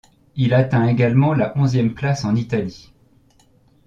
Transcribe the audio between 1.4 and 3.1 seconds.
onzième place en Italie.